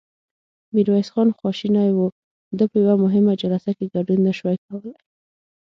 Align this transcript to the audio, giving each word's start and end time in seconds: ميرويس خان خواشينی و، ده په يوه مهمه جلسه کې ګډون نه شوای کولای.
ميرويس 0.73 1.07
خان 1.13 1.29
خواشينی 1.37 1.89
و، 1.93 1.99
ده 2.57 2.65
په 2.71 2.75
يوه 2.83 2.95
مهمه 3.03 3.33
جلسه 3.41 3.71
کې 3.77 3.91
ګډون 3.93 4.19
نه 4.27 4.31
شوای 4.37 4.57
کولای. 4.63 4.93